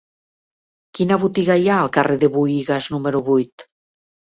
[1.01, 3.73] Quina botiga hi ha al carrer de Buïgas número vuit?